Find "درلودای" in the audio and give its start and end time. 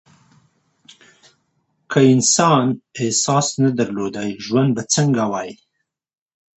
3.79-4.31